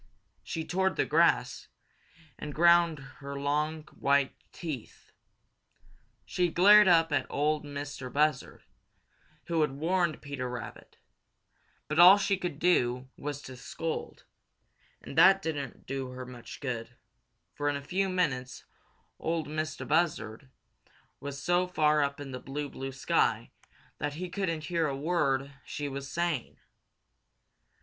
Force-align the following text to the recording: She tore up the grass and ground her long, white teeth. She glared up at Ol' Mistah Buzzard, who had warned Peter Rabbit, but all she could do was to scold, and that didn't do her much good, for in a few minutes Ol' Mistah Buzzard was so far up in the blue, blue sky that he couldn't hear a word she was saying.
She 0.41 0.65
tore 0.65 0.87
up 0.87 0.95
the 0.95 1.05
grass 1.05 1.67
and 2.39 2.55
ground 2.55 2.97
her 3.19 3.39
long, 3.39 3.83
white 3.95 4.33
teeth. 4.51 5.11
She 6.25 6.47
glared 6.49 6.87
up 6.87 7.11
at 7.11 7.29
Ol' 7.29 7.59
Mistah 7.61 8.09
Buzzard, 8.09 8.63
who 9.45 9.61
had 9.61 9.73
warned 9.73 10.19
Peter 10.23 10.49
Rabbit, 10.49 10.97
but 11.87 11.99
all 11.99 12.17
she 12.17 12.35
could 12.35 12.57
do 12.57 13.09
was 13.15 13.43
to 13.43 13.55
scold, 13.55 14.23
and 15.03 15.15
that 15.19 15.39
didn't 15.39 15.85
do 15.85 16.09
her 16.09 16.25
much 16.25 16.61
good, 16.61 16.95
for 17.53 17.69
in 17.69 17.75
a 17.75 17.83
few 17.83 18.09
minutes 18.09 18.65
Ol' 19.19 19.45
Mistah 19.45 19.85
Buzzard 19.85 20.49
was 21.19 21.39
so 21.43 21.67
far 21.67 22.01
up 22.01 22.19
in 22.19 22.31
the 22.31 22.39
blue, 22.39 22.69
blue 22.69 22.91
sky 22.91 23.51
that 23.99 24.13
he 24.15 24.29
couldn't 24.31 24.63
hear 24.63 24.87
a 24.87 24.97
word 24.97 25.53
she 25.63 25.87
was 25.87 26.09
saying. 26.11 26.57